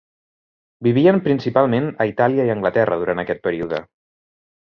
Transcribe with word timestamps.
Vivien 0.87 1.19
principalment 1.27 1.89
a 1.91 2.07
Itàlia 2.13 2.47
i 2.49 2.53
Anglaterra 2.55 2.99
durant 3.03 3.23
aquest 3.25 3.43
període. 3.49 3.83